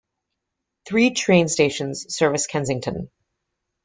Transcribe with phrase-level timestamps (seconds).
[0.87, 3.11] Three train stations service Kensington.